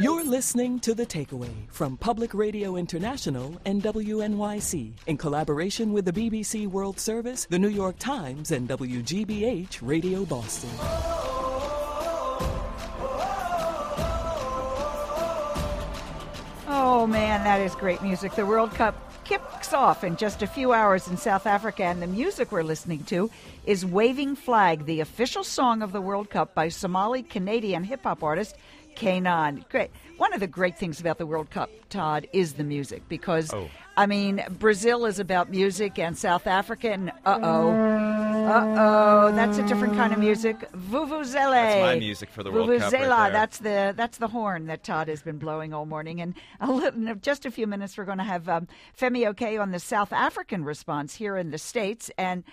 You're 0.00 0.24
listening 0.24 0.80
to 0.80 0.94
The 0.94 1.04
Takeaway 1.04 1.52
from 1.68 1.98
Public 1.98 2.32
Radio 2.32 2.76
International 2.76 3.60
and 3.66 3.82
WNYC 3.82 4.92
in 5.06 5.18
collaboration 5.18 5.92
with 5.92 6.06
the 6.06 6.12
BBC 6.12 6.66
World 6.66 6.98
Service, 6.98 7.46
the 7.50 7.58
New 7.58 7.68
York 7.68 7.96
Times, 7.98 8.50
and 8.50 8.66
WGBH 8.66 9.80
Radio 9.82 10.24
Boston. 10.24 10.70
Oh 16.66 17.06
man, 17.06 17.44
that 17.44 17.60
is 17.60 17.74
great 17.74 18.00
music. 18.00 18.34
The 18.34 18.46
World 18.46 18.70
Cup 18.70 18.94
kicks 19.24 19.74
off 19.74 20.02
in 20.02 20.16
just 20.16 20.42
a 20.42 20.46
few 20.46 20.72
hours 20.72 21.08
in 21.08 21.18
South 21.18 21.46
Africa, 21.46 21.84
and 21.84 22.00
the 22.00 22.06
music 22.06 22.50
we're 22.50 22.62
listening 22.62 23.04
to 23.04 23.30
is 23.66 23.84
Waving 23.84 24.34
Flag, 24.34 24.86
the 24.86 25.00
official 25.00 25.44
song 25.44 25.82
of 25.82 25.92
the 25.92 26.00
World 26.00 26.30
Cup 26.30 26.54
by 26.54 26.70
Somali 26.70 27.22
Canadian 27.22 27.84
hip 27.84 28.04
hop 28.04 28.22
artist 28.22 28.56
K'naan. 29.00 29.68
Great. 29.70 29.90
One 30.18 30.32
of 30.34 30.40
the 30.40 30.46
great 30.46 30.76
things 30.78 31.00
about 31.00 31.18
the 31.18 31.26
World 31.26 31.50
Cup, 31.50 31.70
Todd, 31.88 32.26
is 32.32 32.54
the 32.54 32.64
music 32.64 33.02
because, 33.08 33.52
Oh. 33.52 33.68
I 33.96 34.06
mean, 34.06 34.42
Brazil 34.58 35.04
is 35.06 35.18
about 35.18 35.50
music 35.50 35.98
and 35.98 36.16
South 36.16 36.46
Africa, 36.46 36.92
and 36.92 37.10
uh 37.24 37.38
oh. 37.42 37.70
Uh 37.70 38.74
oh, 38.78 39.32
that's 39.34 39.58
a 39.58 39.66
different 39.66 39.94
kind 39.94 40.12
of 40.12 40.18
music. 40.18 40.70
Vuvuzela. 40.72 41.52
That's 41.52 41.80
my 41.80 41.98
music 41.98 42.30
for 42.30 42.42
the 42.42 42.50
World 42.50 42.68
Cup 42.78 42.92
Vuvuzela, 42.92 43.24
there. 43.24 43.30
That's 43.32 43.58
the 43.58 43.94
that's 43.96 44.18
the 44.18 44.28
horn 44.28 44.66
that 44.66 44.82
Todd 44.82 45.08
has 45.08 45.22
been 45.22 45.38
blowing 45.38 45.72
all 45.72 45.86
morning. 45.86 46.20
And 46.20 46.34
a 46.60 46.70
little, 46.70 47.08
in 47.08 47.20
just 47.20 47.46
a 47.46 47.50
few 47.50 47.66
minutes, 47.66 47.96
we're 47.96 48.04
going 48.06 48.18
to 48.18 48.24
have 48.24 48.48
um, 48.48 48.68
Femi 48.98 49.26
Oke 49.26 49.60
on 49.60 49.70
the 49.70 49.78
South 49.78 50.12
African 50.12 50.64
response 50.64 51.14
here 51.14 51.36
in 51.36 51.50
the 51.50 51.58
states. 51.58 52.10
And 52.18 52.44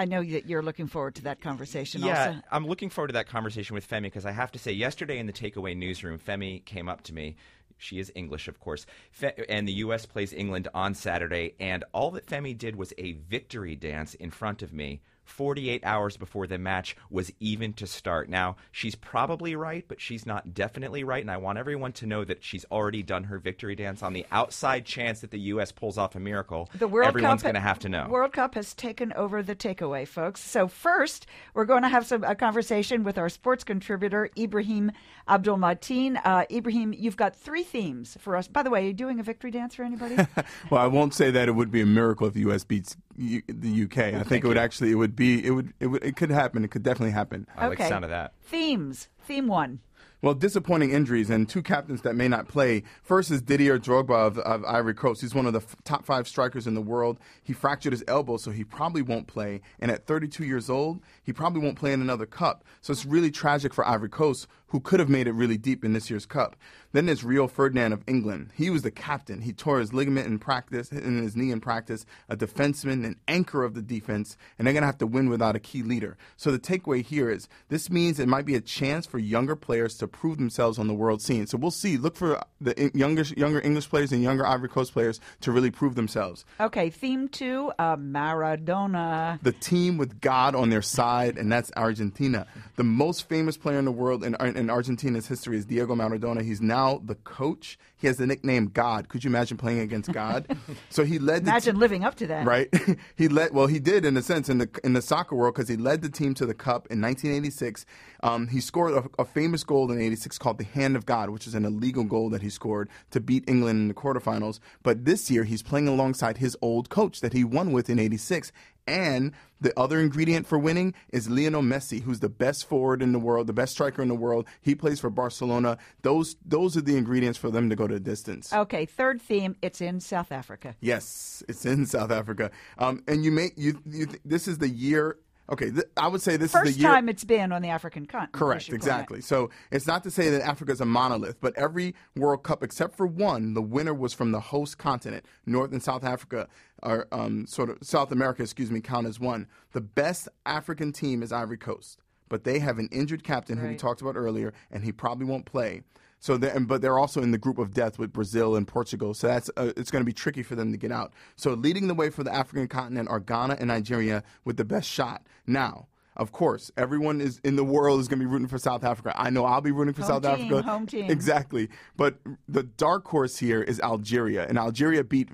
I 0.00 0.06
know 0.06 0.24
that 0.24 0.46
you're 0.46 0.62
looking 0.62 0.86
forward 0.86 1.16
to 1.16 1.22
that 1.24 1.42
conversation. 1.42 2.02
Yeah, 2.02 2.28
also. 2.28 2.40
I'm 2.50 2.66
looking 2.66 2.88
forward 2.88 3.08
to 3.08 3.12
that 3.12 3.28
conversation 3.28 3.74
with 3.74 3.86
Femi 3.86 4.04
because 4.04 4.24
I 4.24 4.32
have 4.32 4.50
to 4.52 4.58
say, 4.58 4.72
yesterday 4.72 5.18
in 5.18 5.26
the 5.26 5.32
takeaway 5.32 5.76
newsroom, 5.76 6.18
Femi 6.18 6.64
came 6.64 6.88
up 6.88 7.02
to 7.02 7.14
me. 7.14 7.36
She 7.76 7.98
is 7.98 8.10
English, 8.14 8.48
of 8.48 8.60
course, 8.60 8.86
Fe- 9.10 9.44
and 9.46 9.68
the 9.68 9.74
U.S. 9.74 10.06
plays 10.06 10.32
England 10.32 10.68
on 10.72 10.94
Saturday. 10.94 11.54
And 11.60 11.84
all 11.92 12.10
that 12.12 12.24
Femi 12.24 12.56
did 12.56 12.76
was 12.76 12.94
a 12.96 13.12
victory 13.12 13.76
dance 13.76 14.14
in 14.14 14.30
front 14.30 14.62
of 14.62 14.72
me. 14.72 15.02
48 15.24 15.84
hours 15.84 16.16
before 16.16 16.46
the 16.46 16.58
match 16.58 16.96
was 17.10 17.32
even 17.40 17.72
to 17.74 17.86
start. 17.86 18.28
Now, 18.28 18.56
she's 18.72 18.94
probably 18.94 19.54
right, 19.56 19.84
but 19.86 20.00
she's 20.00 20.26
not 20.26 20.54
definitely 20.54 21.04
right. 21.04 21.22
And 21.22 21.30
I 21.30 21.36
want 21.36 21.58
everyone 21.58 21.92
to 21.94 22.06
know 22.06 22.24
that 22.24 22.42
she's 22.42 22.64
already 22.70 23.02
done 23.02 23.24
her 23.24 23.38
victory 23.38 23.74
dance 23.74 24.02
on 24.02 24.12
the 24.12 24.26
outside 24.32 24.84
chance 24.84 25.20
that 25.20 25.30
the 25.30 25.40
U.S. 25.40 25.72
pulls 25.72 25.98
off 25.98 26.14
a 26.14 26.20
miracle. 26.20 26.68
The 26.78 26.88
World 26.88 27.08
Everyone's 27.08 27.42
going 27.42 27.54
to 27.54 27.60
have 27.60 27.78
to 27.80 27.88
know. 27.88 28.08
World 28.08 28.32
Cup 28.32 28.54
has 28.54 28.74
taken 28.74 29.12
over 29.14 29.42
the 29.42 29.54
takeaway, 29.54 30.06
folks. 30.06 30.40
So 30.40 30.68
first, 30.68 31.26
we're 31.54 31.64
going 31.64 31.82
to 31.82 31.88
have 31.88 32.06
some 32.06 32.24
a 32.24 32.34
conversation 32.34 33.04
with 33.04 33.18
our 33.18 33.28
sports 33.28 33.64
contributor 33.64 34.30
Ibrahim 34.38 34.92
Abdul 35.28 35.56
Matin. 35.56 36.16
Uh, 36.16 36.44
Ibrahim, 36.50 36.92
you've 36.92 37.16
got 37.16 37.36
three 37.36 37.62
themes 37.62 38.16
for 38.20 38.36
us. 38.36 38.48
By 38.48 38.62
the 38.62 38.70
way, 38.70 38.84
are 38.84 38.88
you 38.88 38.92
doing 38.92 39.20
a 39.20 39.22
victory 39.22 39.50
dance 39.50 39.74
for 39.74 39.84
anybody? 39.84 40.16
Well, 40.70 40.80
I 40.80 40.86
won't 40.86 41.14
say 41.14 41.30
that 41.30 41.48
it 41.48 41.52
would 41.52 41.70
be 41.70 41.80
a 41.80 41.86
miracle 41.86 42.26
if 42.26 42.34
the 42.34 42.40
U.S. 42.40 42.64
beats 42.64 42.96
U- 43.20 43.42
the 43.48 43.82
UK. 43.84 43.98
I 43.98 44.22
think 44.22 44.44
it 44.44 44.48
would 44.48 44.56
you. 44.56 44.62
actually 44.62 44.90
it 44.92 44.94
would 44.94 45.14
be 45.14 45.44
it 45.44 45.50
would 45.50 45.72
it 45.78 45.88
would 45.88 46.02
it 46.02 46.16
could 46.16 46.30
happen. 46.30 46.64
It 46.64 46.70
could 46.70 46.82
definitely 46.82 47.12
happen. 47.12 47.46
I 47.56 47.68
like 47.68 47.78
the 47.78 47.88
sound 47.88 48.04
of 48.04 48.10
that. 48.10 48.32
Themes. 48.42 49.08
Theme 49.22 49.46
one. 49.46 49.80
Well, 50.22 50.34
disappointing 50.34 50.90
injuries 50.90 51.30
and 51.30 51.48
two 51.48 51.62
captains 51.62 52.02
that 52.02 52.14
may 52.14 52.28
not 52.28 52.46
play. 52.46 52.82
First 53.02 53.30
is 53.30 53.40
Didier 53.40 53.78
Drogba 53.78 54.26
of, 54.26 54.38
of 54.40 54.62
Ivory 54.66 54.92
Coast. 54.92 55.22
He's 55.22 55.34
one 55.34 55.46
of 55.46 55.54
the 55.54 55.60
f- 55.60 55.76
top 55.84 56.04
five 56.04 56.28
strikers 56.28 56.66
in 56.66 56.74
the 56.74 56.82
world. 56.82 57.18
He 57.42 57.54
fractured 57.54 57.94
his 57.94 58.04
elbow, 58.06 58.36
so 58.36 58.50
he 58.50 58.62
probably 58.62 59.00
won't 59.00 59.28
play. 59.28 59.62
And 59.78 59.90
at 59.90 60.06
32 60.06 60.44
years 60.44 60.68
old, 60.68 61.00
he 61.22 61.32
probably 61.32 61.62
won't 61.62 61.78
play 61.78 61.94
in 61.94 62.02
another 62.02 62.26
cup. 62.26 62.64
So 62.82 62.92
it's 62.92 63.06
really 63.06 63.30
tragic 63.30 63.72
for 63.72 63.88
Ivory 63.88 64.10
Coast, 64.10 64.46
who 64.66 64.80
could 64.80 65.00
have 65.00 65.08
made 65.08 65.26
it 65.26 65.32
really 65.32 65.56
deep 65.56 65.84
in 65.84 65.94
this 65.94 66.10
year's 66.10 66.26
cup. 66.26 66.54
Then 66.92 67.06
there's 67.06 67.24
Rio 67.24 67.46
Ferdinand 67.46 67.92
of 67.92 68.04
England. 68.06 68.50
He 68.54 68.68
was 68.68 68.82
the 68.82 68.90
captain. 68.90 69.40
He 69.40 69.52
tore 69.52 69.80
his 69.80 69.92
ligament 69.92 70.26
in 70.26 70.38
practice, 70.38 70.92
in 70.92 71.22
his 71.22 71.34
knee 71.34 71.50
in 71.50 71.60
practice, 71.60 72.04
a 72.28 72.36
defenseman, 72.36 73.04
an 73.04 73.16
anchor 73.26 73.64
of 73.64 73.74
the 73.74 73.82
defense, 73.82 74.36
and 74.58 74.66
they're 74.66 74.74
going 74.74 74.82
to 74.82 74.86
have 74.86 74.98
to 74.98 75.06
win 75.06 75.28
without 75.28 75.56
a 75.56 75.60
key 75.60 75.82
leader. 75.82 76.16
So 76.36 76.52
the 76.52 76.58
takeaway 76.58 77.04
here 77.04 77.30
is 77.30 77.48
this 77.68 77.90
means 77.90 78.20
it 78.20 78.28
might 78.28 78.44
be 78.44 78.54
a 78.54 78.60
chance 78.60 79.06
for 79.06 79.18
younger 79.18 79.56
players 79.56 79.96
to 79.98 80.08
prove 80.12 80.38
themselves 80.38 80.78
on 80.78 80.86
the 80.86 80.94
world 80.94 81.22
scene. 81.22 81.46
So 81.46 81.56
we'll 81.58 81.70
see. 81.70 81.96
Look 81.96 82.16
for 82.16 82.42
the 82.60 82.90
younger, 82.94 83.22
younger 83.36 83.60
English 83.60 83.88
players 83.88 84.12
and 84.12 84.22
younger 84.22 84.46
Ivory 84.46 84.68
Coast 84.68 84.92
players 84.92 85.20
to 85.40 85.52
really 85.52 85.70
prove 85.70 85.94
themselves. 85.94 86.44
Okay, 86.60 86.90
theme 86.90 87.28
two, 87.28 87.72
uh, 87.78 87.96
Maradona. 87.96 89.40
The 89.42 89.52
team 89.52 89.96
with 89.96 90.20
God 90.20 90.54
on 90.54 90.70
their 90.70 90.82
side, 90.82 91.38
and 91.38 91.50
that's 91.50 91.70
Argentina. 91.76 92.46
The 92.76 92.84
most 92.84 93.28
famous 93.28 93.56
player 93.56 93.78
in 93.78 93.84
the 93.84 93.92
world 93.92 94.24
in, 94.24 94.34
in 94.34 94.70
Argentina's 94.70 95.26
history 95.26 95.56
is 95.56 95.64
Diego 95.66 95.94
Maradona. 95.94 96.42
He's 96.42 96.60
now 96.60 97.00
the 97.04 97.14
coach. 97.16 97.78
He 97.96 98.06
has 98.06 98.16
the 98.16 98.26
nickname 98.26 98.68
God. 98.68 99.08
Could 99.08 99.24
you 99.24 99.28
imagine 99.28 99.56
playing 99.58 99.80
against 99.80 100.10
God? 100.12 100.56
so 100.90 101.04
he 101.04 101.18
led 101.18 101.44
the 101.44 101.50
Imagine 101.50 101.74
te- 101.74 101.80
living 101.80 102.04
up 102.04 102.14
to 102.16 102.26
that. 102.28 102.46
right? 102.46 102.72
he 103.16 103.28
led. 103.28 103.52
Well, 103.52 103.66
he 103.66 103.78
did 103.78 104.04
in 104.04 104.16
a 104.16 104.22
sense 104.22 104.48
in 104.48 104.58
the 104.58 104.68
in 104.82 104.94
the 104.94 105.02
soccer 105.02 105.36
world 105.36 105.54
because 105.54 105.68
he 105.68 105.76
led 105.76 106.00
the 106.02 106.08
team 106.08 106.32
to 106.34 106.46
the 106.46 106.54
cup 106.54 106.86
in 106.90 107.00
1986. 107.00 107.84
Um, 108.22 108.48
he 108.48 108.60
scored 108.60 108.92
a, 108.94 109.22
a 109.22 109.24
famous 109.24 109.64
goal 109.64 109.90
in 109.90 109.99
'86 110.00 110.38
called 110.38 110.58
the 110.58 110.64
Hand 110.64 110.96
of 110.96 111.06
God, 111.06 111.30
which 111.30 111.46
is 111.46 111.54
an 111.54 111.64
illegal 111.64 112.04
goal 112.04 112.30
that 112.30 112.42
he 112.42 112.50
scored 112.50 112.88
to 113.10 113.20
beat 113.20 113.44
England 113.48 113.78
in 113.78 113.88
the 113.88 113.94
quarterfinals. 113.94 114.60
But 114.82 115.04
this 115.04 115.30
year, 115.30 115.44
he's 115.44 115.62
playing 115.62 115.88
alongside 115.88 116.38
his 116.38 116.56
old 116.62 116.88
coach 116.88 117.20
that 117.20 117.32
he 117.32 117.44
won 117.44 117.72
with 117.72 117.90
in 117.90 117.98
'86. 117.98 118.52
And 118.86 119.32
the 119.60 119.78
other 119.78 120.00
ingredient 120.00 120.46
for 120.46 120.58
winning 120.58 120.94
is 121.10 121.30
Lionel 121.30 121.62
Messi, 121.62 122.02
who's 122.02 122.20
the 122.20 122.28
best 122.28 122.66
forward 122.66 123.02
in 123.02 123.12
the 123.12 123.18
world, 123.18 123.46
the 123.46 123.52
best 123.52 123.72
striker 123.72 124.02
in 124.02 124.08
the 124.08 124.14
world. 124.14 124.46
He 124.60 124.74
plays 124.74 124.98
for 124.98 125.10
Barcelona. 125.10 125.78
Those 126.02 126.36
those 126.44 126.76
are 126.76 126.80
the 126.80 126.96
ingredients 126.96 127.38
for 127.38 127.50
them 127.50 127.70
to 127.70 127.76
go 127.76 127.86
to 127.86 127.94
the 127.94 128.00
distance. 128.00 128.52
Okay, 128.52 128.86
third 128.86 129.22
theme, 129.22 129.54
it's 129.62 129.80
in 129.80 130.00
South 130.00 130.32
Africa. 130.32 130.74
Yes, 130.80 131.44
it's 131.48 131.64
in 131.64 131.86
South 131.86 132.10
Africa. 132.10 132.50
Um, 132.78 133.04
and 133.06 133.24
you 133.24 133.30
may 133.30 133.50
you, 133.56 133.80
you 133.86 134.08
this 134.24 134.48
is 134.48 134.58
the 134.58 134.68
year. 134.68 135.18
Okay, 135.50 135.70
th- 135.70 135.86
I 135.96 136.06
would 136.06 136.22
say 136.22 136.36
this 136.36 136.52
First 136.52 136.70
is 136.70 136.76
the 136.76 136.82
year. 136.82 136.90
time 136.90 137.08
it's 137.08 137.24
been 137.24 137.50
on 137.50 137.60
the 137.60 137.68
African 137.68 138.06
continent. 138.06 138.32
Correct, 138.32 138.66
point 138.66 138.74
exactly. 138.74 139.20
So 139.20 139.50
it's 139.72 139.86
not 139.86 140.04
to 140.04 140.10
say 140.10 140.30
that 140.30 140.42
Africa 140.42 140.70
is 140.70 140.80
a 140.80 140.84
monolith, 140.84 141.40
but 141.40 141.56
every 141.56 141.94
World 142.14 142.44
Cup 142.44 142.62
except 142.62 142.96
for 142.96 143.06
one, 143.06 143.54
the 143.54 143.62
winner 143.62 143.92
was 143.92 144.12
from 144.14 144.30
the 144.30 144.40
host 144.40 144.78
continent. 144.78 145.24
North 145.46 145.72
and 145.72 145.82
South 145.82 146.04
Africa, 146.04 146.48
or 146.82 147.08
um, 147.10 147.46
sort 147.46 147.68
of 147.68 147.78
South 147.82 148.12
America, 148.12 148.42
excuse 148.42 148.70
me, 148.70 148.80
count 148.80 149.06
as 149.06 149.18
one. 149.18 149.48
The 149.72 149.80
best 149.80 150.28
African 150.46 150.92
team 150.92 151.22
is 151.22 151.32
Ivory 151.32 151.58
Coast, 151.58 151.98
but 152.28 152.44
they 152.44 152.60
have 152.60 152.78
an 152.78 152.88
injured 152.92 153.24
captain 153.24 153.58
who 153.58 153.68
we 153.68 153.76
talked 153.76 154.00
about 154.00 154.16
earlier, 154.16 154.52
and 154.70 154.84
he 154.84 154.92
probably 154.92 155.26
won't 155.26 155.46
play. 155.46 155.82
So, 156.20 156.34
and- 156.34 156.68
but 156.68 156.82
they're 156.82 156.98
also 156.98 157.20
in 157.22 157.30
the 157.32 157.38
group 157.38 157.58
of 157.58 157.72
death 157.74 157.98
with 157.98 158.12
Brazil 158.12 158.54
and 158.54 158.68
Portugal. 158.68 159.14
So 159.14 159.26
that's 159.26 159.50
uh, 159.56 159.72
it's 159.76 159.90
going 159.90 160.02
to 160.02 160.06
be 160.06 160.12
tricky 160.12 160.42
for 160.42 160.54
them 160.54 160.70
to 160.70 160.78
get 160.78 160.92
out. 160.92 161.12
So, 161.36 161.54
leading 161.54 161.88
the 161.88 161.94
way 161.94 162.10
for 162.10 162.22
the 162.22 162.32
African 162.32 162.68
continent 162.68 163.08
are 163.08 163.18
Ghana 163.20 163.56
and 163.58 163.68
Nigeria 163.68 164.22
with 164.44 164.56
the 164.56 164.64
best 164.64 164.88
shot. 164.88 165.26
Now, 165.46 165.88
of 166.16 166.32
course, 166.32 166.70
everyone 166.76 167.20
is 167.22 167.40
in 167.42 167.56
the 167.56 167.64
world 167.64 168.00
is 168.00 168.06
going 168.08 168.18
to 168.20 168.24
be 168.26 168.30
rooting 168.30 168.48
for 168.48 168.58
South 168.58 168.84
Africa. 168.84 169.14
I 169.16 169.30
know 169.30 169.44
I'll 169.46 169.60
be 169.62 169.70
rooting 169.72 169.94
for 169.94 170.02
Home 170.02 170.22
South 170.22 170.36
team, 170.38 170.46
Africa. 170.52 170.62
home 170.62 170.86
team. 170.86 171.10
Exactly. 171.10 171.70
But 171.96 172.18
the 172.48 172.64
dark 172.64 173.06
horse 173.08 173.38
here 173.38 173.62
is 173.62 173.80
Algeria, 173.80 174.46
and 174.46 174.58
Algeria 174.58 175.02
beat 175.02 175.30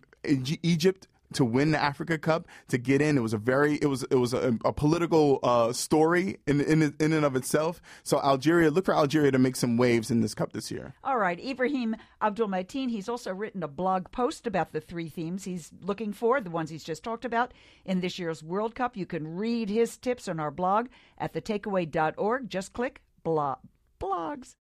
Egypt 0.62 1.08
to 1.36 1.44
win 1.44 1.70
the 1.70 1.82
Africa 1.82 2.18
Cup 2.18 2.48
to 2.68 2.78
get 2.78 3.00
in. 3.00 3.16
It 3.16 3.20
was 3.20 3.32
a 3.32 3.38
very 3.38 3.76
it 3.76 3.86
was 3.86 4.02
it 4.04 4.16
was 4.16 4.32
a, 4.34 4.58
a 4.64 4.72
political 4.72 5.38
uh, 5.42 5.72
story 5.72 6.38
in, 6.46 6.60
in 6.60 6.94
in 6.98 7.12
and 7.12 7.24
of 7.24 7.36
itself. 7.36 7.80
So 8.02 8.20
Algeria, 8.20 8.70
look 8.70 8.86
for 8.86 8.94
Algeria 8.94 9.30
to 9.30 9.38
make 9.38 9.56
some 9.56 9.76
waves 9.76 10.10
in 10.10 10.20
this 10.20 10.34
cup 10.34 10.52
this 10.52 10.70
year. 10.70 10.94
All 11.04 11.18
right, 11.18 11.38
Ibrahim 11.38 11.96
Abdul 12.20 12.48
Matin. 12.48 12.88
He's 12.88 13.08
also 13.08 13.32
written 13.32 13.62
a 13.62 13.68
blog 13.68 14.10
post 14.10 14.46
about 14.46 14.72
the 14.72 14.80
three 14.80 15.08
themes 15.08 15.44
he's 15.44 15.70
looking 15.80 16.12
for, 16.12 16.40
the 16.40 16.50
ones 16.50 16.70
he's 16.70 16.84
just 16.84 17.04
talked 17.04 17.24
about 17.24 17.52
in 17.84 18.00
this 18.00 18.18
year's 18.18 18.42
World 18.42 18.74
Cup. 18.74 18.96
You 18.96 19.06
can 19.06 19.36
read 19.36 19.68
his 19.68 19.96
tips 19.96 20.28
on 20.28 20.40
our 20.40 20.50
blog 20.50 20.88
at 21.18 21.32
thetakeaway.org. 21.32 22.48
Just 22.48 22.72
click 22.72 23.02
blog 23.22 23.58
blogs. 23.98 24.54